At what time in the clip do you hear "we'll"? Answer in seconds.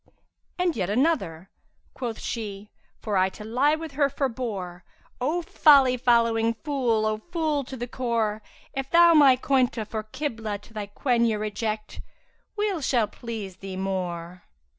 12.57-12.81